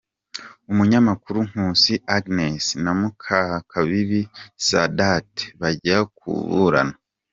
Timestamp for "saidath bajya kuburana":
4.65-6.95